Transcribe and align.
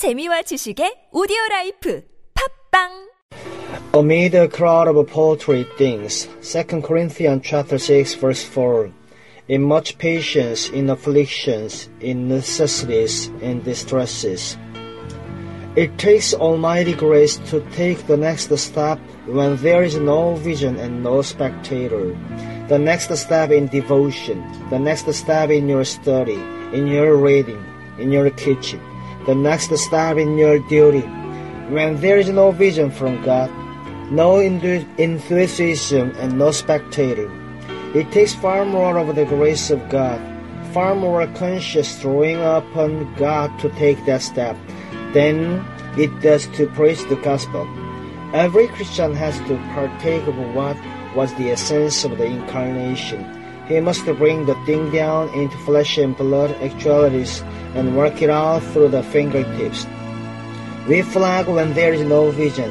재미와 0.00 0.40
지식의 0.48 1.12
오디오 1.12 1.36
라이프 1.50 2.00
팝빵 2.72 3.12
Amid 3.92 4.34
a 4.34 4.48
crowd 4.48 4.88
of 4.88 4.96
paltry 5.12 5.66
things, 5.76 6.26
2 6.40 6.80
Corinthians 6.80 7.44
chapter 7.44 7.76
6 7.76 8.14
verse 8.14 8.42
4. 8.42 8.88
In 9.48 9.60
much 9.60 9.98
patience, 9.98 10.70
in 10.72 10.88
afflictions, 10.88 11.90
in 12.00 12.28
necessities, 12.28 13.28
in 13.42 13.60
distresses. 13.60 14.56
It 15.76 15.98
takes 15.98 16.32
Almighty 16.32 16.94
grace 16.94 17.36
to 17.52 17.60
take 17.76 18.06
the 18.06 18.16
next 18.16 18.48
step 18.56 18.98
when 19.28 19.60
there 19.60 19.84
is 19.84 20.00
no 20.00 20.34
vision 20.36 20.80
and 20.80 21.04
no 21.04 21.20
spectator. 21.20 22.16
The 22.72 22.78
next 22.78 23.14
step 23.14 23.50
in 23.50 23.68
devotion, 23.68 24.40
the 24.70 24.78
next 24.78 25.12
step 25.12 25.50
in 25.50 25.68
your 25.68 25.84
study, 25.84 26.40
in 26.72 26.86
your 26.86 27.20
reading, 27.20 27.60
in 27.98 28.10
your 28.10 28.30
kitchen 28.30 28.80
the 29.26 29.34
next 29.34 29.76
step 29.76 30.16
in 30.16 30.38
your 30.38 30.58
duty. 30.58 31.06
When 31.70 32.00
there 32.00 32.18
is 32.18 32.28
no 32.28 32.50
vision 32.50 32.90
from 32.90 33.22
God, 33.22 33.50
no 34.10 34.36
enthu- 34.36 34.86
enthusiasm 34.98 36.12
and 36.18 36.38
no 36.38 36.50
spectator. 36.50 37.30
It 37.94 38.10
takes 38.10 38.34
far 38.34 38.64
more 38.64 38.98
of 38.98 39.14
the 39.14 39.24
grace 39.24 39.70
of 39.70 39.88
God, 39.88 40.20
far 40.72 40.94
more 40.94 41.26
conscious 41.34 42.00
throwing 42.00 42.40
upon 42.40 43.14
God 43.14 43.56
to 43.60 43.68
take 43.70 44.04
that 44.06 44.22
step 44.22 44.56
than 45.12 45.64
it 45.96 46.10
does 46.20 46.46
to 46.58 46.66
preach 46.68 47.02
the 47.08 47.16
gospel. 47.16 47.66
Every 48.32 48.68
Christian 48.68 49.14
has 49.14 49.38
to 49.48 49.56
partake 49.74 50.26
of 50.26 50.36
what 50.54 50.76
was 51.16 51.34
the 51.34 51.50
essence 51.50 52.04
of 52.04 52.16
the 52.18 52.26
incarnation. 52.26 53.39
He 53.70 53.78
must 53.78 54.04
bring 54.04 54.46
the 54.46 54.56
thing 54.66 54.90
down 54.90 55.28
into 55.28 55.56
flesh 55.58 55.96
and 55.96 56.16
blood 56.16 56.50
actualities 56.60 57.40
and 57.76 57.96
work 57.96 58.20
it 58.20 58.28
out 58.28 58.64
through 58.74 58.88
the 58.88 59.04
fingertips. 59.04 59.86
We 60.88 61.02
flag 61.02 61.46
when 61.46 61.72
there 61.74 61.92
is 61.94 62.02
no 62.02 62.32
vision, 62.32 62.68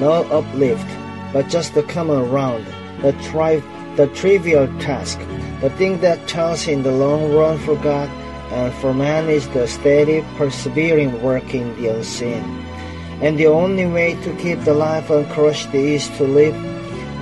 no 0.00 0.24
uplift, 0.32 0.88
but 1.34 1.50
just 1.50 1.74
the 1.74 1.82
common 1.82 2.30
round, 2.30 2.64
the, 3.02 3.12
tri- 3.28 3.62
the 3.96 4.06
trivial 4.14 4.66
task, 4.80 5.18
the 5.60 5.68
thing 5.76 6.00
that 6.00 6.26
counts 6.26 6.66
in 6.68 6.84
the 6.84 6.90
long 6.90 7.34
run 7.34 7.58
for 7.58 7.76
God 7.76 8.08
and 8.50 8.72
for 8.80 8.94
man 8.94 9.28
is 9.28 9.46
the 9.50 9.68
steady, 9.68 10.24
persevering 10.38 11.20
work 11.20 11.52
in 11.52 11.76
the 11.76 11.96
unseen. 11.96 12.42
And 13.20 13.36
the 13.36 13.48
only 13.48 13.84
way 13.84 14.14
to 14.22 14.34
keep 14.36 14.60
the 14.60 14.72
life 14.72 15.10
uncrushed 15.10 15.74
is 15.74 16.08
to 16.16 16.24
live 16.24 16.56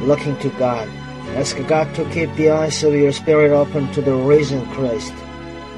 looking 0.04 0.38
to 0.38 0.50
God. 0.50 0.88
Ask 1.36 1.56
God 1.66 1.94
to 1.94 2.08
keep 2.10 2.34
the 2.34 2.50
eyes 2.50 2.82
of 2.82 2.94
your 2.94 3.12
spirit 3.12 3.52
open 3.52 3.90
to 3.92 4.02
the 4.02 4.14
risen 4.14 4.64
Christ. 4.72 5.12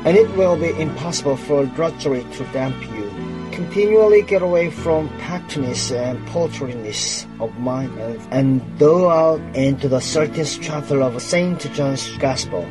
And 0.05 0.17
it 0.17 0.31
will 0.37 0.57
be 0.57 0.71
impossible 0.81 1.37
for 1.37 1.67
drudgery 1.67 2.25
to 2.25 2.45
damp 2.53 2.81
you. 2.95 3.11
Continually 3.53 4.23
get 4.23 4.43
away 4.43 4.71
from 4.71 5.09
pettiness 5.19 5.91
and 5.93 6.25
paltriness 6.29 7.27
of 7.41 7.55
mind 7.59 7.93
and, 8.31 8.63
go 8.79 9.11
out 9.11 9.41
into 9.55 9.89
the 9.89 10.01
certain 10.01 10.47
chapter 10.63 11.03
of 11.03 11.21
St. 11.21 11.61
John's 11.75 12.17
Gospel 12.17 12.67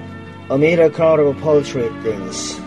amid 0.50 0.80
a 0.80 0.90
crowd 0.90 1.20
of 1.20 1.38
paltry 1.40 1.90
things. 2.02 2.60